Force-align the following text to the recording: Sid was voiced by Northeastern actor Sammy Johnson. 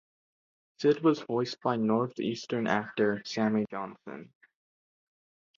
Sid 0.79 1.03
was 1.03 1.19
voiced 1.21 1.61
by 1.61 1.75
Northeastern 1.75 2.65
actor 2.65 3.21
Sammy 3.23 3.67
Johnson. 3.69 4.33